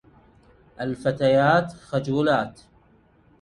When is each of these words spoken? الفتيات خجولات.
الفتيات 0.79 1.73
خجولات. 1.73 2.59